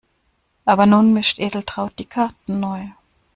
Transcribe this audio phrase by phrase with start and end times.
[0.65, 2.85] Aber nun mischt Edeltraud die Karten neu.